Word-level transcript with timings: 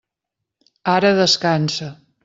Ara 0.95 1.11
descansa. 1.21 1.89